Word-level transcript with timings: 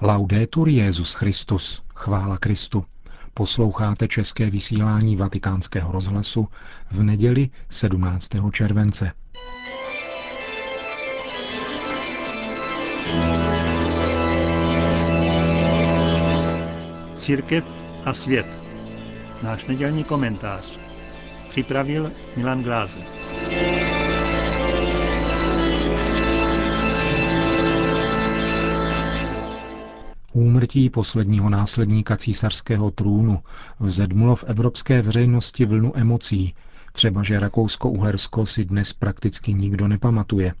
Laudetur 0.00 0.68
Jezus 0.68 1.14
Christus, 1.14 1.82
chvála 1.94 2.38
Kristu. 2.38 2.84
Posloucháte 3.34 4.08
české 4.08 4.50
vysílání 4.50 5.16
Vatikánského 5.16 5.92
rozhlasu 5.92 6.48
v 6.90 7.02
neděli 7.02 7.50
17. 7.68 8.28
července. 8.52 9.12
Církev 17.16 17.82
a 18.04 18.12
svět. 18.12 18.46
Náš 19.42 19.64
nedělní 19.64 20.04
komentář. 20.04 20.78
Připravil 21.48 22.12
Milan 22.36 22.62
Glázer. 22.62 23.17
Úmrtí 30.58 30.90
posledního 30.90 31.50
následníka 31.50 32.16
císařského 32.16 32.90
trůnu 32.90 33.38
vzedmulo 33.80 34.36
v 34.36 34.44
evropské 34.44 35.02
veřejnosti 35.02 35.64
vlnu 35.64 35.92
emocí, 35.96 36.54
třeba 36.92 37.22
že 37.22 37.40
Rakousko-Uhersko 37.40 38.46
si 38.46 38.64
dnes 38.64 38.92
prakticky 38.92 39.54
nikdo 39.54 39.88
nepamatuje. 39.88 40.54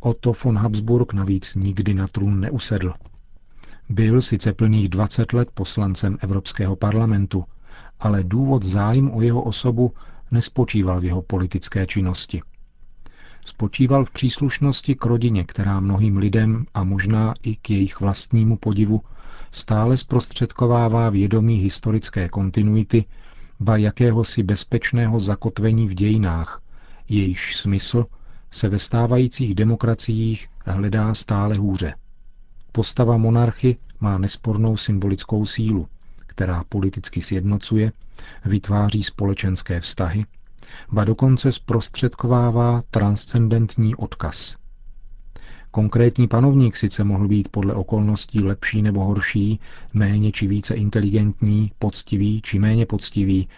Otto 0.00 0.32
von 0.44 0.58
Habsburg 0.58 1.12
navíc 1.12 1.54
nikdy 1.54 1.94
na 1.94 2.06
trůn 2.08 2.40
neusedl. 2.40 2.94
Byl 3.88 4.20
sice 4.20 4.52
plných 4.52 4.88
20 4.88 5.32
let 5.32 5.48
poslancem 5.54 6.18
Evropského 6.20 6.76
parlamentu, 6.76 7.44
ale 8.00 8.24
důvod 8.24 8.62
zájmu 8.62 9.16
o 9.16 9.20
jeho 9.20 9.42
osobu 9.42 9.94
nespočíval 10.30 11.00
v 11.00 11.04
jeho 11.04 11.22
politické 11.22 11.86
činnosti 11.86 12.42
spočíval 13.44 14.04
v 14.04 14.10
příslušnosti 14.10 14.94
k 14.94 15.04
rodině, 15.04 15.44
která 15.44 15.80
mnohým 15.80 16.16
lidem 16.16 16.66
a 16.74 16.84
možná 16.84 17.34
i 17.42 17.56
k 17.56 17.70
jejich 17.70 18.00
vlastnímu 18.00 18.56
podivu 18.56 19.00
stále 19.52 19.96
zprostředkovává 19.96 21.10
vědomí 21.10 21.56
historické 21.56 22.28
kontinuity, 22.28 23.04
ba 23.60 23.76
jakéhosi 23.76 24.42
bezpečného 24.42 25.20
zakotvení 25.20 25.88
v 25.88 25.94
dějinách, 25.94 26.62
jejíž 27.08 27.56
smysl 27.56 28.06
se 28.50 28.68
ve 28.68 28.78
stávajících 28.78 29.54
demokraciích 29.54 30.48
hledá 30.64 31.14
stále 31.14 31.54
hůře. 31.54 31.94
Postava 32.72 33.16
monarchy 33.16 33.76
má 34.00 34.18
nespornou 34.18 34.76
symbolickou 34.76 35.46
sílu, 35.46 35.88
která 36.26 36.64
politicky 36.68 37.22
sjednocuje, 37.22 37.92
vytváří 38.44 39.02
společenské 39.02 39.80
vztahy, 39.80 40.24
ba 40.92 41.04
dokonce 41.04 41.52
zprostředkovává 41.52 42.82
transcendentní 42.90 43.94
odkaz. 43.94 44.56
Konkrétní 45.74 46.28
panovník 46.28 46.76
sice 46.76 47.04
mohl 47.04 47.28
být 47.28 47.48
podle 47.48 47.74
okolností 47.74 48.40
lepší 48.40 48.82
nebo 48.82 49.04
horší, 49.04 49.60
méně 49.94 50.32
či 50.32 50.46
více 50.46 50.74
inteligentní, 50.74 51.72
poctivý 51.78 52.40
či 52.42 52.58
méně 52.58 52.86
poctivý, 52.86 53.48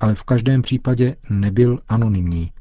ale 0.00 0.14
v 0.14 0.22
každém 0.22 0.62
případě 0.62 1.16
nebyl 1.30 1.80
anonymní 1.88 2.52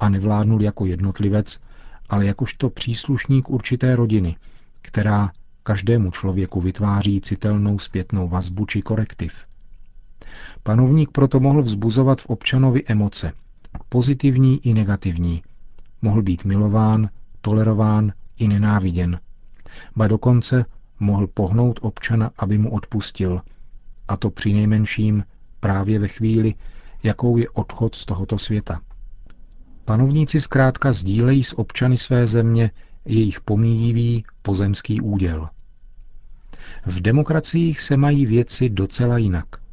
a 0.00 0.08
nevládnul 0.08 0.62
jako 0.62 0.86
jednotlivec, 0.86 1.60
ale 2.08 2.26
jakožto 2.26 2.70
příslušník 2.70 3.50
určité 3.50 3.96
rodiny, 3.96 4.36
která 4.82 5.30
každému 5.62 6.10
člověku 6.10 6.60
vytváří 6.60 7.20
citelnou 7.20 7.78
zpětnou 7.78 8.28
vazbu 8.28 8.66
či 8.66 8.82
korektiv. 8.82 9.46
Panovník 10.62 11.10
proto 11.10 11.40
mohl 11.40 11.62
vzbuzovat 11.62 12.20
v 12.20 12.26
občanovi 12.26 12.82
emoce, 12.86 13.32
pozitivní 13.88 14.66
i 14.66 14.74
negativní. 14.74 15.42
Mohl 16.02 16.22
být 16.22 16.44
milován, 16.44 17.08
tolerován 17.40 18.12
i 18.38 18.48
nenáviděn. 18.48 19.20
Ba 19.96 20.08
dokonce 20.08 20.64
mohl 21.00 21.26
pohnout 21.26 21.78
občana, 21.82 22.30
aby 22.38 22.58
mu 22.58 22.72
odpustil. 22.72 23.42
A 24.08 24.16
to 24.16 24.30
při 24.30 24.52
nejmenším 24.52 25.24
právě 25.60 25.98
ve 25.98 26.08
chvíli, 26.08 26.54
jakou 27.02 27.36
je 27.36 27.48
odchod 27.48 27.94
z 27.94 28.04
tohoto 28.04 28.38
světa. 28.38 28.80
Panovníci 29.84 30.40
zkrátka 30.40 30.92
sdílejí 30.92 31.44
s 31.44 31.58
občany 31.58 31.96
své 31.96 32.26
země 32.26 32.70
jejich 33.04 33.40
pomíjivý 33.40 34.24
pozemský 34.42 35.00
úděl. 35.00 35.48
V 36.86 37.00
demokraciích 37.00 37.80
se 37.80 37.96
mají 37.96 38.26
věci 38.26 38.68
docela 38.68 39.18
jinak– 39.18 39.46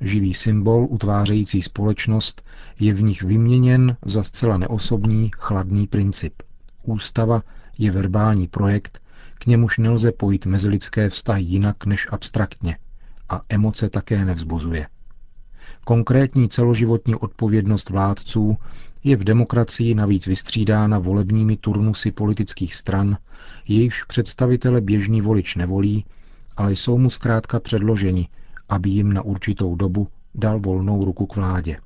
Živý 0.00 0.34
symbol 0.34 0.86
utvářející 0.90 1.62
společnost 1.62 2.42
je 2.80 2.94
v 2.94 3.02
nich 3.02 3.22
vyměněn 3.22 3.96
za 4.04 4.22
zcela 4.22 4.58
neosobní, 4.58 5.30
chladný 5.36 5.86
princip. 5.86 6.42
Ústava 6.82 7.42
je 7.78 7.90
verbální 7.90 8.48
projekt, 8.48 9.00
k 9.34 9.46
němuž 9.46 9.78
nelze 9.78 10.12
pojít 10.12 10.46
mezilidské 10.46 11.10
vztahy 11.10 11.42
jinak 11.42 11.86
než 11.86 12.06
abstraktně 12.10 12.78
a 13.28 13.40
emoce 13.48 13.90
také 13.90 14.24
nevzbuzuje. 14.24 14.86
Konkrétní 15.84 16.48
celoživotní 16.48 17.14
odpovědnost 17.14 17.90
vládců 17.90 18.56
je 19.04 19.16
v 19.16 19.24
demokracii 19.24 19.94
navíc 19.94 20.26
vystřídána 20.26 20.98
volebními 20.98 21.56
turnusy 21.56 22.12
politických 22.12 22.74
stran, 22.74 23.18
jejichž 23.68 24.04
představitele 24.04 24.80
běžný 24.80 25.20
volič 25.20 25.54
nevolí, 25.56 26.04
ale 26.56 26.72
jsou 26.72 26.98
mu 26.98 27.10
zkrátka 27.10 27.60
předloženi 27.60 28.28
aby 28.68 28.90
jim 28.90 29.12
na 29.12 29.22
určitou 29.22 29.74
dobu 29.74 30.08
dal 30.34 30.60
volnou 30.60 31.04
ruku 31.04 31.26
k 31.26 31.36
vládě. 31.36 31.78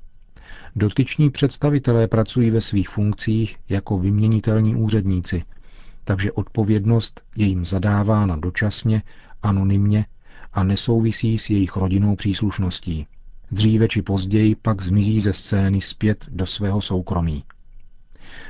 Dotyční 0.75 1.29
představitelé 1.29 2.07
pracují 2.07 2.49
ve 2.49 2.61
svých 2.61 2.89
funkcích 2.89 3.57
jako 3.69 3.99
vyměnitelní 3.99 4.75
úředníci, 4.75 5.43
takže 6.11 6.31
odpovědnost 6.31 7.21
je 7.35 7.45
jim 7.45 7.65
zadávána 7.65 8.35
dočasně, 8.35 9.03
anonymně 9.43 10.05
a 10.53 10.63
nesouvisí 10.63 11.37
s 11.37 11.49
jejich 11.49 11.75
rodinnou 11.75 12.15
příslušností. 12.15 13.07
Dříve 13.51 13.87
či 13.87 14.01
později 14.01 14.55
pak 14.55 14.81
zmizí 14.81 15.21
ze 15.21 15.33
scény 15.33 15.81
zpět 15.81 16.25
do 16.29 16.45
svého 16.45 16.81
soukromí. 16.81 17.43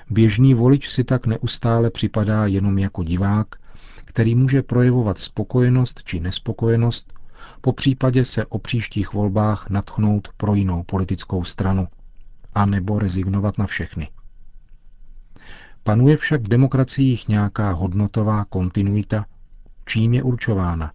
Běžný 0.10 0.54
volič 0.54 0.90
si 0.90 1.04
tak 1.04 1.26
neustále 1.26 1.90
připadá 1.90 2.46
jenom 2.46 2.78
jako 2.78 3.04
divák, 3.04 3.48
který 4.06 4.36
může 4.36 4.62
projevovat 4.62 5.18
spokojenost 5.18 6.02
či 6.04 6.20
nespokojenost 6.20 7.14
po 7.62 7.74
případě 7.74 8.26
se 8.26 8.46
o 8.46 8.60
příštích 8.60 9.14
volbách 9.14 9.70
natchnout 9.70 10.28
pro 10.38 10.56
jinou 10.56 10.84
politickou 10.84 11.44
stranu, 11.44 11.88
a 12.54 12.66
nebo 12.66 13.00
rezignovat 13.00 13.58
na 13.58 13.66
všechny. 13.68 14.10
Panuje 15.84 16.18
však 16.18 16.42
v 16.42 16.48
demokraciích 16.48 17.28
nějaká 17.28 17.72
hodnotová 17.72 18.46
kontinuita, 18.46 19.26
čím 19.86 20.14
je 20.14 20.24
určována. 20.24 20.92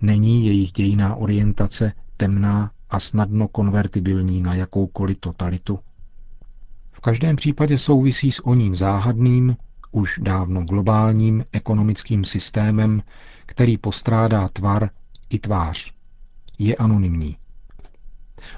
Není 0.00 0.46
jejich 0.46 0.72
dějiná 0.72 1.14
orientace 1.14 1.92
temná 2.16 2.70
a 2.90 3.00
snadno 3.00 3.48
konvertibilní 3.48 4.40
na 4.40 4.54
jakoukoliv 4.54 5.18
totalitu. 5.20 5.78
V 6.92 7.00
každém 7.00 7.36
případě 7.36 7.78
souvisí 7.78 8.32
s 8.32 8.46
oním 8.46 8.76
záhadným, 8.76 9.56
už 9.92 10.20
dávno 10.22 10.64
globálním 10.64 11.44
ekonomickým 11.52 12.24
systémem, 12.24 13.02
který 13.46 13.78
postrádá 13.78 14.48
tvar 14.48 14.90
i 15.30 15.38
tvář. 15.38 15.92
Je 16.58 16.76
anonymní. 16.76 17.36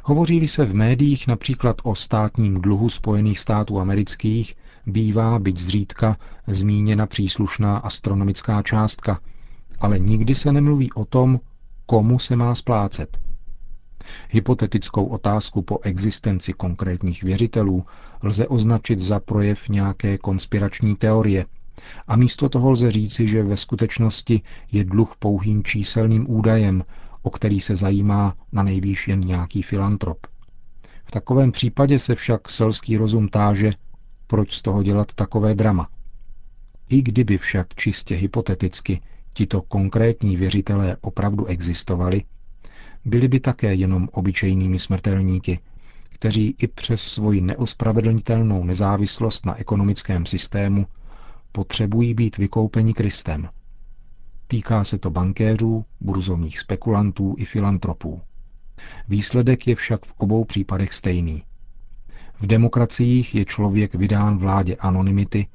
Hovoří 0.03 0.49
se 0.49 0.65
v 0.65 0.75
médiích 0.75 1.27
například 1.27 1.77
o 1.83 1.94
státním 1.94 2.61
dluhu 2.61 2.88
Spojených 2.88 3.38
států 3.38 3.81
amerických, 3.81 4.55
bývá, 4.86 5.38
byť 5.38 5.58
zřídka, 5.58 6.16
zmíněna 6.47 7.06
příslušná 7.06 7.76
astronomická 7.76 8.62
částka, 8.62 9.20
ale 9.78 9.98
nikdy 9.98 10.34
se 10.34 10.52
nemluví 10.52 10.92
o 10.92 11.04
tom, 11.04 11.41
komu 11.86 12.19
se 12.19 12.36
má 12.36 12.54
splácet. 12.54 13.19
Hypotetickou 14.30 15.06
otázku 15.06 15.62
po 15.62 15.78
existenci 15.82 16.52
konkrétních 16.52 17.22
věřitelů 17.22 17.84
lze 18.22 18.48
označit 18.48 19.00
za 19.00 19.20
projev 19.20 19.69
nějaké 19.69 20.19
konspirační 20.19 20.96
teorie, 20.96 21.46
a 22.08 22.16
místo 22.16 22.48
toho 22.48 22.70
lze 22.70 22.91
říci, 22.91 23.28
že 23.28 23.42
ve 23.42 23.56
skutečnosti 23.56 24.42
je 24.72 24.84
dluh 24.84 25.16
pouhým 25.19 25.64
číselným 25.64 26.31
údajem, 26.31 26.84
o 27.22 27.31
který 27.31 27.61
se 27.61 27.76
zajímá 27.76 28.34
na 28.52 28.62
nejvýš 28.62 29.08
jen 29.08 29.20
nějaký 29.20 29.62
filantrop. 29.62 30.26
V 31.05 31.11
takovém 31.11 31.52
případě 31.52 31.99
se 31.99 32.14
však 32.14 32.50
selský 32.50 32.96
rozum 32.96 33.28
táže, 33.28 33.72
proč 34.26 34.52
z 34.52 34.62
toho 34.62 34.82
dělat 34.82 35.14
takové 35.14 35.55
drama. 35.55 35.88
I 36.90 37.02
kdyby 37.02 37.38
však 37.38 37.75
čistě 37.75 38.14
hypoteticky 38.14 39.00
tito 39.34 39.62
konkrétní 39.62 40.37
věřitelé 40.37 40.96
opravdu 41.00 41.46
existovali, 41.46 42.23
byli 43.05 43.28
by 43.28 43.40
také 43.40 43.75
jenom 43.75 44.08
obyčejnými 44.12 44.78
smrtelníky, 44.78 45.61
kteří 46.08 46.55
i 46.58 46.67
přes 46.67 47.00
svoji 47.00 47.40
neospravedlnitelnou 47.40 48.64
nezávislost 48.64 49.46
na 49.46 49.56
ekonomickém 49.61 50.26
systému 50.26 50.87
potřebují 51.52 52.14
být 52.14 52.37
vykoupeni 52.38 52.94
Kristem. 52.94 53.49
Týká 54.46 54.84
se 54.84 54.99
to 54.99 55.11
bankéřů, 55.11 55.84
burzovních 56.00 56.58
spekulantů 56.58 57.34
i 57.38 57.44
filantropů. 57.44 58.20
Výsledek 59.08 59.67
je 59.67 59.75
však 59.75 60.05
v 60.05 60.14
obou 60.17 60.44
případech 60.44 60.93
stejný. 60.93 61.43
V 62.38 62.47
demokraciích 62.47 63.35
je 63.35 63.44
člověk 63.44 63.94
vydán 63.94 64.38
vládě 64.38 64.77
anonymity, 64.77 65.47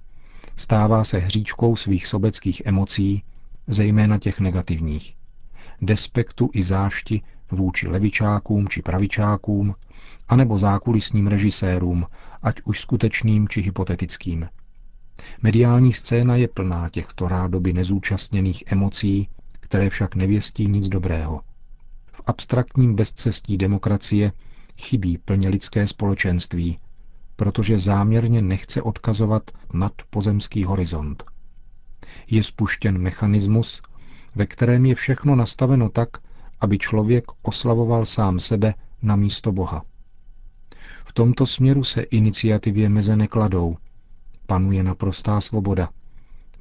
stává 0.55 1.03
se 1.03 1.17
hříčkou 1.19 1.75
svých 1.75 2.07
sobeckých 2.07 2.61
emocí, 2.65 3.23
zejména 3.67 4.17
těch 4.17 4.39
negativních. 4.39 5.15
Despektu 5.81 6.49
i 6.53 6.63
zášti 6.63 7.21
vůči 7.51 7.87
levičákům 7.87 8.67
či 8.67 8.81
pravičákům, 8.81 9.75
anebo 10.29 10.57
zákulisním 10.57 11.27
režisérům, 11.27 12.05
ať 12.43 12.61
už 12.65 12.79
skutečným 12.79 13.47
či 13.47 13.61
hypotetickým. 13.61 14.49
Mediální 15.41 15.93
scéna 15.93 16.35
je 16.35 16.47
plná 16.47 16.89
těchto 16.89 17.27
rádoby 17.27 17.73
nezúčastněných 17.73 18.63
emocí, 18.67 19.29
které 19.59 19.89
však 19.89 20.15
nevěstí 20.15 20.67
nic 20.67 20.87
dobrého. 20.87 21.41
V 22.11 22.21
abstraktním 22.25 22.95
bezcestí 22.95 23.57
demokracie 23.57 24.31
chybí 24.81 25.17
plně 25.17 25.49
lidské 25.49 25.87
společenství, 25.87 26.79
protože 27.35 27.79
záměrně 27.79 28.41
nechce 28.41 28.81
odkazovat 28.81 29.51
nad 29.73 29.91
pozemský 30.09 30.63
horizont. 30.63 31.23
Je 32.29 32.43
spuštěn 32.43 32.97
mechanismus, 32.97 33.81
ve 34.35 34.45
kterém 34.45 34.85
je 34.85 34.95
všechno 34.95 35.35
nastaveno 35.35 35.89
tak, 35.89 36.09
aby 36.59 36.77
člověk 36.77 37.25
oslavoval 37.41 38.05
sám 38.05 38.39
sebe 38.39 38.73
na 39.01 39.15
místo 39.15 39.51
Boha. 39.51 39.83
V 41.05 41.13
tomto 41.13 41.45
směru 41.45 41.83
se 41.83 42.01
iniciativě 42.01 42.89
meze 42.89 43.15
nekladou. 43.15 43.77
Panuje 44.47 44.83
naprostá 44.83 45.41
svoboda. 45.41 45.89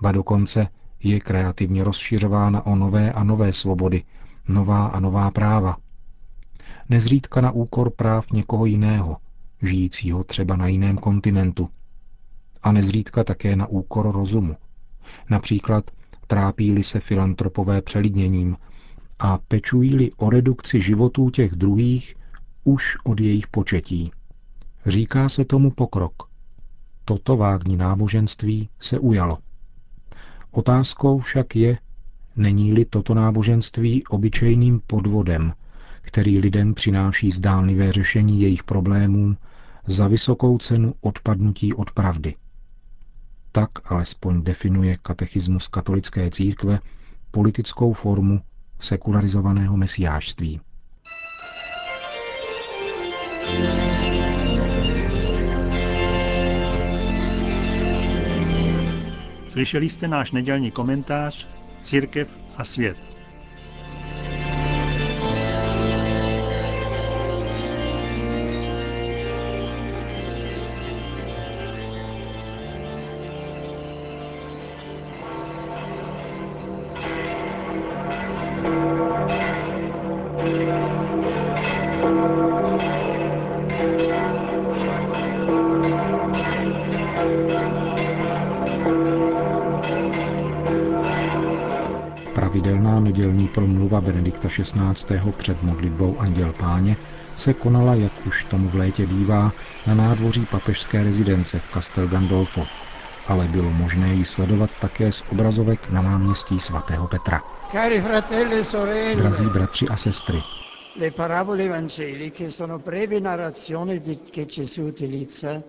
Ba 0.00 0.12
dokonce 0.12 0.68
je 1.02 1.20
kreativně 1.20 1.84
rozšiřována 1.84 2.66
o 2.66 2.76
nové 2.76 3.12
a 3.12 3.24
nové 3.24 3.52
svobody, 3.52 4.04
nová 4.48 4.86
a 4.86 5.00
nová 5.00 5.30
práva. 5.30 5.76
Nezřídka 6.90 7.40
na 7.40 7.50
úkor 7.50 7.90
práv 7.90 8.32
někoho 8.32 8.66
jiného, 8.66 9.16
žijícího 9.62 10.24
třeba 10.24 10.56
na 10.56 10.66
jiném 10.66 10.98
kontinentu. 10.98 11.68
A 12.62 12.72
nezřídka 12.72 13.24
také 13.24 13.56
na 13.56 13.66
úkor 13.66 14.12
rozumu. 14.12 14.56
Například 15.30 15.90
trápí-li 16.26 16.82
se 16.82 17.00
filantropové 17.00 17.82
přelidněním 17.82 18.56
a 19.18 19.38
pečují-li 19.38 20.12
o 20.16 20.30
redukci 20.30 20.80
životů 20.80 21.30
těch 21.30 21.52
druhých 21.52 22.14
už 22.64 22.96
od 23.04 23.20
jejich 23.20 23.46
početí. 23.46 24.10
Říká 24.86 25.28
se 25.28 25.44
tomu 25.44 25.70
pokrok. 25.70 26.14
Toto 27.04 27.36
vágní 27.36 27.76
náboženství 27.76 28.68
se 28.80 28.98
ujalo. 28.98 29.38
Otázkou 30.50 31.18
však 31.18 31.56
je, 31.56 31.78
není-li 32.36 32.84
toto 32.84 33.14
náboženství 33.14 34.04
obyčejným 34.06 34.80
podvodem, 34.86 35.52
který 36.00 36.38
lidem 36.38 36.74
přináší 36.74 37.30
zdánlivé 37.30 37.92
řešení 37.92 38.40
jejich 38.40 38.64
problémů 38.64 39.36
za 39.86 40.08
vysokou 40.08 40.58
cenu 40.58 40.94
odpadnutí 41.00 41.74
od 41.74 41.90
pravdy. 41.90 42.34
Tak 43.52 43.70
alespoň 43.92 44.42
definuje 44.42 44.96
katechismus 45.02 45.68
katolické 45.68 46.30
církve 46.30 46.78
politickou 47.30 47.92
formu 47.92 48.40
sekularizovaného 48.80 49.76
mesiářství. 49.76 50.60
Slyšeli 59.48 59.88
jste 59.88 60.08
náš 60.08 60.32
nedělní 60.32 60.70
komentář 60.70 61.48
Církev 61.82 62.38
a 62.56 62.64
svět. 62.64 63.09
Benedikta 94.42 94.94
XVI. 94.94 95.32
před 95.36 95.62
modlitbou 95.62 96.18
Anděl 96.20 96.52
Páně 96.52 96.96
se 97.34 97.54
konala, 97.54 97.94
jak 97.94 98.12
už 98.26 98.44
tomu 98.44 98.68
v 98.68 98.74
létě 98.74 99.06
bývá, 99.06 99.52
na 99.86 99.94
nádvoří 99.94 100.46
papežské 100.46 101.04
rezidence 101.04 101.58
v 101.58 101.72
Castel 101.74 102.08
Gandolfo, 102.08 102.66
ale 103.28 103.48
bylo 103.48 103.70
možné 103.70 104.14
ji 104.14 104.24
sledovat 104.24 104.70
také 104.80 105.12
z 105.12 105.22
obrazovek 105.32 105.90
na 105.90 106.02
náměstí 106.02 106.60
svatého 106.60 107.08
Petra. 107.08 107.42
E 107.74 109.14
Drazí 109.16 109.44
bratři 109.44 109.88
a 109.88 109.96
sestry, 109.96 110.42
le 110.98 111.10
parabole 111.10 111.64
evangeliche 111.64 112.50
sono 112.50 112.78
brevi 112.78 113.20
narrazioni 113.20 114.00
che 114.30 114.44
Gesù 114.46 114.82
utilizza 114.86 115.62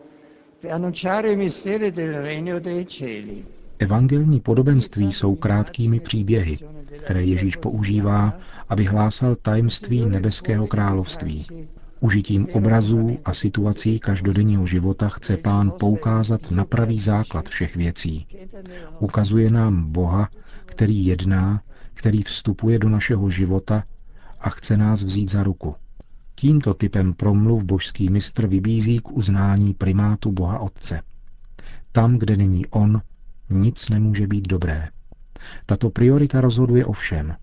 per 0.59 0.71
annunciare 0.71 1.31
i 1.31 1.35
misteri 1.35 1.91
del 1.91 2.13
regno 2.21 2.59
dei 2.59 2.85
cieli. 2.87 3.45
Evangelní 3.81 4.39
podobenství 4.39 5.13
jsou 5.13 5.35
krátkými 5.35 5.99
příběhy, 5.99 6.57
které 6.97 7.23
Ježíš 7.23 7.55
používá, 7.55 8.33
aby 8.69 8.85
hlásal 8.85 9.35
tajemství 9.35 10.05
nebeského 10.09 10.67
království. 10.67 11.45
Užitím 11.99 12.47
obrazů 12.53 13.17
a 13.25 13.33
situací 13.33 13.99
každodenního 13.99 14.67
života 14.67 15.09
chce 15.09 15.37
pán 15.37 15.71
poukázat 15.79 16.51
na 16.51 16.65
pravý 16.65 16.99
základ 16.99 17.49
všech 17.49 17.75
věcí. 17.75 18.27
Ukazuje 18.99 19.51
nám 19.51 19.91
Boha, 19.91 20.29
který 20.65 21.05
jedná, 21.05 21.61
který 21.93 22.23
vstupuje 22.23 22.79
do 22.79 22.89
našeho 22.89 23.29
života 23.29 23.83
a 24.39 24.49
chce 24.49 24.77
nás 24.77 25.03
vzít 25.03 25.29
za 25.29 25.43
ruku. 25.43 25.75
Tímto 26.35 26.73
typem 26.73 27.13
promluv 27.13 27.63
božský 27.63 28.09
mistr 28.09 28.47
vybízí 28.47 28.99
k 28.99 29.11
uznání 29.11 29.73
primátu 29.73 30.31
Boha 30.31 30.59
Otce. 30.59 31.01
Tam, 31.91 32.17
kde 32.17 32.37
není 32.37 32.65
On, 32.65 33.01
nic 33.53 33.89
nemůže 33.89 34.27
být 34.27 34.47
dobré. 34.47 34.89
Tato 35.65 35.89
priorita 35.89 36.41
rozhoduje 36.41 36.85
o 36.85 36.91
všem. 36.91 37.35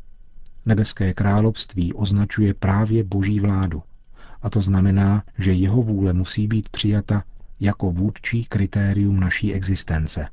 Nebeské 0.67 1.15
království 1.15 1.93
označuje 1.93 2.55
právě 2.55 3.05
boží 3.05 3.41
vládu. 3.41 3.83
A 4.43 4.51
to 4.51 4.61
znamená, 4.61 5.23
že 5.39 5.53
jeho 5.53 5.83
vůle 5.83 6.13
musí 6.13 6.47
být 6.47 6.69
přijata 6.69 7.25
jako 7.61 7.91
vůdčí 7.93 8.45
kritérium 8.45 9.21
naší 9.21 9.55
existence. 9.55 10.29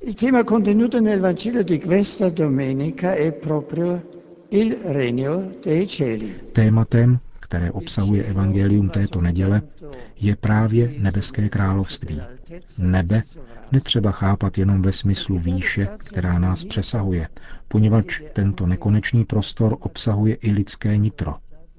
Il 0.00 0.14
tema 0.14 0.44
contenuto 0.44 1.00
nel 1.00 1.20
Vangelo 1.20 1.62
di 1.62 1.78
questa 1.78 2.28
domenica 2.30 3.14
è 3.14 3.32
proprio 3.32 4.02
il 4.50 4.76
regno 4.84 5.42
dei 5.64 5.86
cieli. 5.86 6.34
Tématem, 6.52 7.18
které 7.44 7.72
obsahuje 7.72 8.24
evangelium 8.24 8.88
této 8.88 9.20
neděle, 9.20 9.62
je 10.16 10.36
právě 10.36 10.90
nebeské 10.98 11.48
království. 11.48 12.20
Nebe 12.78 13.22
netřeba 13.72 14.12
chápat 14.12 14.58
jenom 14.58 14.82
ve 14.82 14.92
smyslu 14.92 15.38
výše, 15.38 15.88
která 16.08 16.38
nás 16.38 16.64
přesahuje, 16.64 17.28
poněvadž 17.68 18.22
tento 18.32 18.66
nekonečný 18.66 19.24
prostor 19.24 19.76
obsahuje 19.80 20.34
i 20.34 20.52
lidské 20.52 20.96
nitro. 20.96 21.34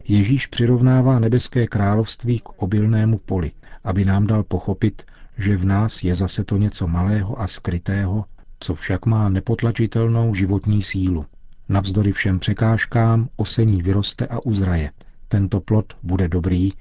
Ježíš 0.08 0.48
přirovnává 0.48 1.20
nebeské 1.20 1.68
království 1.68 2.40
k 2.40 2.50
obilnému 2.50 3.18
poli, 3.18 3.52
aby 3.84 4.06
nám 4.06 4.28
dal 4.28 4.44
pochopit, 4.44 5.04
že 5.38 5.58
v 5.58 5.66
nás 5.66 6.04
je 6.04 6.16
zase 6.16 6.44
to 6.44 6.58
něco 6.58 6.88
malého 6.88 7.42
a 7.42 7.48
skrytého, 7.48 8.26
co 8.60 8.76
však 8.76 9.06
má 9.06 9.30
nepotlačitelnou 9.30 10.36
životní 10.36 10.82
sílu. 10.82 11.26
Navzdory 11.70 12.12
všem 12.12 12.40
překážkám 12.40 13.30
osení 13.36 13.82
vyroste 13.82 14.28
a 14.28 14.40
uzraje. 14.46 14.92
Tento 15.28 15.60
plod 15.60 15.94
bude 16.04 16.28
dobrý, 16.28 16.72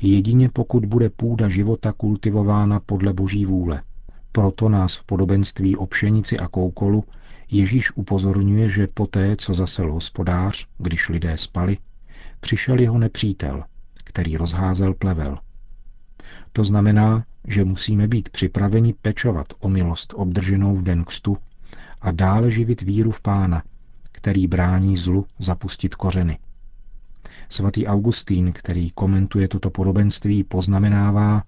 jedině 0.00 0.48
pokud 0.48 0.84
bude 0.84 1.10
půda 1.10 1.48
života 1.48 1.92
kultivována 1.92 2.80
podle 2.80 3.12
boží 3.12 3.46
vůle. 3.46 3.82
Proto 4.32 4.68
nás 4.68 4.96
v 4.96 5.04
podobenství 5.04 5.76
o 5.76 5.86
pšenici 5.86 6.38
a 6.38 6.48
koukolu 6.48 7.04
Ježíš 7.50 7.96
upozorňuje, 7.96 8.68
že 8.68 8.86
poté, 8.86 9.36
co 9.36 9.54
zasel 9.54 9.92
hospodář, 9.92 10.66
když 10.78 11.08
lidé 11.08 11.36
spali, 11.36 11.78
přišel 12.40 12.80
jeho 12.80 12.98
nepřítel, 12.98 13.64
který 14.04 14.36
rozházel 14.36 14.94
plevel. 14.94 15.38
To 16.52 16.64
znamená, 16.64 17.24
že 17.48 17.64
musíme 17.64 18.08
být 18.08 18.28
připraveni 18.28 18.94
pečovat 19.02 19.46
o 19.60 19.68
milost 19.68 20.14
obdrženou 20.16 20.76
v 20.76 20.82
den 20.82 21.04
křtu 21.04 21.36
a 22.00 22.10
dále 22.10 22.50
živit 22.50 22.82
víru 22.82 23.10
v 23.10 23.20
Pána, 23.20 23.62
který 24.12 24.46
brání 24.46 24.96
zlu 24.96 25.26
zapustit 25.38 25.94
kořeny. 25.94 26.38
Svatý 27.52 27.86
Augustín, 27.86 28.52
který 28.52 28.90
komentuje 28.90 29.48
toto 29.48 29.70
podobenství, 29.70 30.44
poznamenává, 30.44 31.42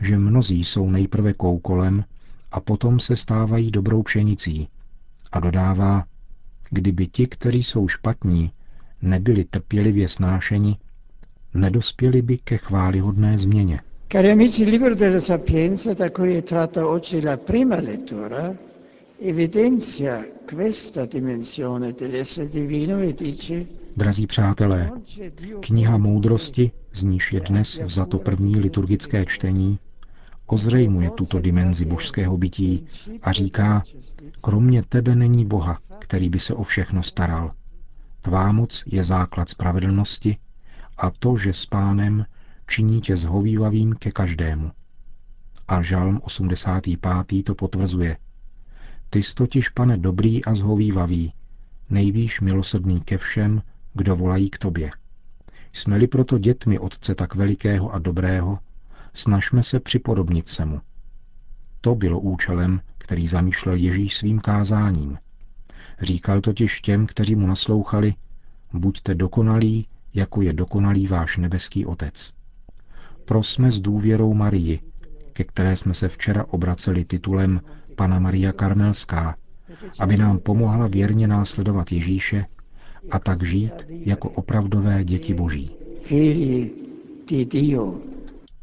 že 0.00 0.18
mnozí 0.18 0.64
jsou 0.64 0.90
nejprve 0.90 1.32
koukolem 1.32 2.04
a 2.52 2.60
potom 2.60 3.00
se 3.00 3.16
stávají 3.16 3.70
dobrou 3.70 4.02
pšenicí. 4.02 4.68
A 5.32 5.40
dodává, 5.40 6.04
kdyby 6.70 7.06
ti, 7.06 7.26
kteří 7.26 7.62
jsou 7.62 7.88
špatní, 7.88 8.50
nebyli 9.02 9.44
trpělivě 9.44 10.08
snášeni, 10.08 10.76
nedospěli 11.54 12.22
by 12.22 12.38
ke 12.38 12.56
chválihodné 12.56 13.38
změně. 13.38 13.80
Cari 14.12 14.32
amici, 14.32 14.62
il 14.62 14.68
libro 14.70 14.94
della 14.94 15.20
Sapienza, 15.20 15.94
da 15.94 16.10
cui 16.10 16.36
è 16.36 16.42
tratta 16.42 16.86
oggi 16.86 17.22
la 17.22 17.36
prima 17.36 17.76
lettura, 17.80 18.54
evidenzia 19.20 20.24
questa 20.54 21.06
dimensione 21.06 21.92
dell'essere 21.92 22.48
divino 22.48 22.98
e 22.98 23.12
dice 23.12 23.66
Drazí 23.96 24.26
přátelé, 24.26 24.90
kniha 25.60 25.98
moudrosti, 25.98 26.72
z 26.92 27.02
níž 27.02 27.32
je 27.32 27.40
dnes 27.40 27.80
vzato 27.84 28.18
první 28.18 28.56
liturgické 28.56 29.26
čtení, 29.26 29.78
ozřejmuje 30.46 31.10
tuto 31.10 31.40
dimenzi 31.40 31.84
božského 31.84 32.36
bytí 32.36 32.86
a 33.22 33.32
říká, 33.32 33.82
kromě 34.42 34.82
tebe 34.82 35.14
není 35.14 35.44
Boha, 35.44 35.78
který 35.98 36.28
by 36.28 36.38
se 36.38 36.54
o 36.54 36.62
všechno 36.62 37.02
staral. 37.02 37.52
Tvá 38.20 38.52
moc 38.52 38.82
je 38.86 39.04
základ 39.04 39.48
spravedlnosti 39.48 40.36
a 40.96 41.10
to, 41.10 41.36
že 41.36 41.52
s 41.52 41.66
pánem 41.66 42.26
činí 42.68 43.00
tě 43.00 43.16
zhovývavým 43.16 43.94
ke 43.94 44.10
každému. 44.10 44.70
A 45.68 45.82
žalm 45.82 46.20
85. 46.24 47.42
to 47.42 47.54
potvrzuje. 47.54 48.16
Ty 49.10 49.20
totiž, 49.34 49.68
pane, 49.68 49.96
dobrý 49.96 50.44
a 50.44 50.54
zhovývavý, 50.54 51.32
nejvíš 51.90 52.40
milosrdný 52.40 53.00
ke 53.00 53.18
všem, 53.18 53.62
kdo 53.96 54.16
volají 54.16 54.50
k 54.50 54.58
tobě. 54.58 54.90
Jsme-li 55.72 56.06
proto 56.06 56.38
dětmi 56.38 56.78
Otce 56.78 57.14
tak 57.14 57.34
velikého 57.34 57.92
a 57.94 57.98
dobrého, 57.98 58.58
snažme 59.14 59.62
se 59.62 59.80
připodobnit 59.80 60.48
se 60.48 60.64
mu. 60.64 60.80
To 61.80 61.94
bylo 61.94 62.20
účelem, 62.20 62.80
který 62.98 63.26
zamýšlel 63.26 63.76
Ježíš 63.76 64.16
svým 64.16 64.40
kázáním. 64.40 65.18
Říkal 66.00 66.40
totiž 66.40 66.80
těm, 66.80 67.06
kteří 67.06 67.34
mu 67.34 67.46
naslouchali, 67.46 68.14
buďte 68.72 69.14
dokonalí, 69.14 69.86
jako 70.14 70.42
je 70.42 70.52
dokonalý 70.52 71.06
váš 71.06 71.36
nebeský 71.36 71.86
Otec. 71.86 72.32
Prosme 73.24 73.70
s 73.70 73.80
důvěrou 73.80 74.34
Marii, 74.34 74.80
ke 75.32 75.44
které 75.44 75.76
jsme 75.76 75.94
se 75.94 76.08
včera 76.08 76.44
obraceli 76.44 77.04
titulem 77.04 77.60
Pana 77.96 78.18
Maria 78.18 78.52
Karmelská, 78.52 79.36
aby 79.98 80.16
nám 80.16 80.38
pomohla 80.38 80.86
věrně 80.86 81.28
následovat 81.28 81.92
Ježíše 81.92 82.46
a 83.10 83.18
tak 83.18 83.42
žít 83.42 83.72
jako 83.88 84.28
opravdové 84.30 85.04
děti 85.04 85.34
Boží. 85.34 85.70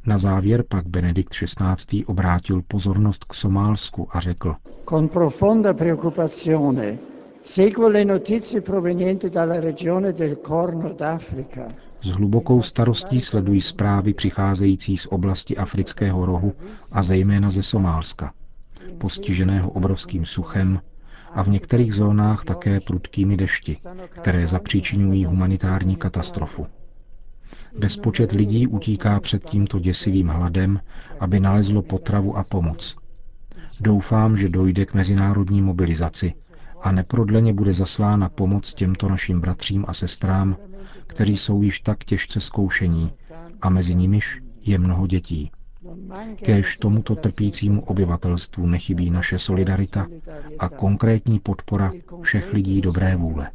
Na 0.06 0.18
závěr 0.18 0.64
pak 0.70 0.88
Benedikt 0.88 1.34
XVI. 1.34 2.06
obrátil 2.06 2.62
pozornost 2.68 3.24
k 3.24 3.34
Somálsku 3.34 4.08
a 4.12 4.20
řekl 4.20 4.56
Con 4.90 5.08
profonda 5.08 5.74
preoccupazione 5.74 6.98
seguo 7.42 7.90
le 7.90 8.06
notizie 8.06 8.62
provenienti 8.62 9.30
dalla 9.30 9.60
regione 9.60 10.12
del 10.14 10.36
Corno 10.36 10.94
d'Africa. 10.94 11.68
S 12.02 12.10
hlubokou 12.10 12.62
starostí 12.62 13.22
sledují 13.22 13.62
zprávy 13.62 14.14
přicházející 14.14 14.98
z 14.98 15.06
oblasti 15.06 15.58
afrického 15.58 16.26
rohu 16.26 16.54
a 16.92 17.04
zejména 17.04 17.52
ze 17.52 17.64
Somálska, 17.64 18.34
postiženého 18.98 19.70
obrovským 19.72 20.26
suchem 20.26 20.80
a 21.36 21.44
v 21.44 21.50
některých 21.50 21.94
zónách 21.94 22.46
také 22.46 22.80
prudkými 22.80 23.38
dešti, 23.38 23.76
které 24.10 24.48
zapříčinují 24.48 25.26
humanitární 25.26 25.96
katastrofu. 25.96 26.68
Bezpočet 27.80 28.32
lidí 28.32 28.68
utíká 28.68 29.20
před 29.20 29.50
tímto 29.50 29.80
děsivým 29.80 30.28
hladem, 30.28 30.80
aby 31.20 31.40
nalezlo 31.40 31.82
potravu 31.82 32.38
a 32.38 32.44
pomoc. 32.44 32.96
Doufám, 33.80 34.38
že 34.38 34.50
dojde 34.50 34.86
k 34.86 34.94
mezinárodní 34.94 35.62
mobilizaci 35.62 36.34
a 36.82 36.92
neprodleně 36.92 37.54
bude 37.54 37.74
zaslána 37.74 38.30
pomoc 38.30 38.74
těmto 38.74 39.10
našim 39.10 39.42
bratřím 39.42 39.86
a 39.88 39.94
sestrám, 39.94 40.58
kteří 41.08 41.38
jsou 41.38 41.62
již 41.62 41.80
tak 41.80 42.04
těžce 42.04 42.40
zkoušení 42.40 43.12
a 43.62 43.70
mezi 43.70 43.96
nimiž 43.96 44.42
je 44.62 44.78
mnoho 44.78 45.08
dětí. 45.08 45.52
Kéž 46.36 46.76
tomuto 46.78 47.16
trpícímu 47.16 47.82
obyvatelstvu 47.86 48.66
nechybí 48.66 49.10
naše 49.10 49.40
solidarita 49.40 50.08
a 50.60 50.70
konkrétní 50.70 51.40
podpora 51.40 51.94
všech 52.22 52.54
lidí 52.54 52.82
dobré 52.82 53.16
vůle. 53.16 53.52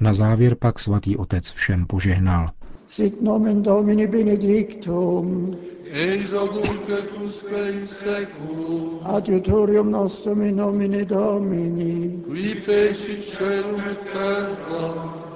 Na 0.00 0.14
závěr 0.14 0.54
pak 0.54 0.78
svatý 0.78 1.16
otec 1.16 1.50
všem 1.50 1.86
požehnal. 1.86 2.50
Sit 2.86 3.22
nomen 3.22 3.62
Domini 3.62 4.06
benedictum, 4.06 5.56
ex 5.90 6.32
hoc 6.32 6.52
nunc 6.54 6.88
et 6.88 7.12
usque 7.22 7.72
in 7.72 7.86
seculum, 7.86 9.00
adiutorium 9.04 9.90
nostrum 9.90 10.42
in 10.42 10.56
nomine 10.56 11.04
Domini, 11.04 12.22
qui 12.26 12.54
fecit 12.54 13.20
celum 13.24 13.80
et 13.90 13.98
terra, 14.12 15.29